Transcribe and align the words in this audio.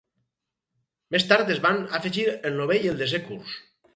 Més 1.15 1.25
tard 1.33 1.51
es 1.57 1.61
van 1.67 1.77
afegir 1.99 2.25
el 2.51 2.57
novè 2.61 2.79
i 2.87 2.91
el 2.95 2.99
desè 3.05 3.21
curs. 3.29 3.55